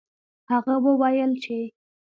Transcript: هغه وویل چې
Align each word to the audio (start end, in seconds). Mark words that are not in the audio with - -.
هغه 0.51 0.75
وویل 0.85 1.31
چې 1.43 1.57